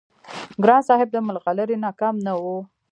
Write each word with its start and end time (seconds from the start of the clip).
ګران 0.63 0.81
صاحب 0.87 1.09
د 1.11 1.17
ملغلرې 1.27 1.77
نه 1.83 1.91
کم 1.99 2.15
نه 2.25 2.33
وو- 2.43 2.59